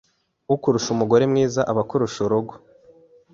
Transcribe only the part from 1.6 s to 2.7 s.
aba akurusha urugo’